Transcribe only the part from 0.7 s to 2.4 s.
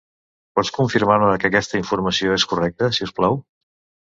confirmar-me que aquesta informació